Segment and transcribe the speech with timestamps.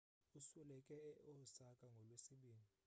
[0.39, 0.97] usweleke
[1.29, 2.65] e-osaka ngolwesibini